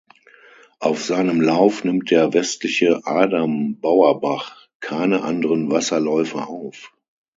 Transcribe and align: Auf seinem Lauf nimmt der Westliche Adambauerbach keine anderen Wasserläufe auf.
Auf 0.79 1.03
seinem 1.03 1.41
Lauf 1.41 1.83
nimmt 1.83 2.09
der 2.09 2.33
Westliche 2.33 3.05
Adambauerbach 3.05 4.57
keine 4.79 5.21
anderen 5.21 5.69
Wasserläufe 5.69 6.47
auf. 6.47 6.91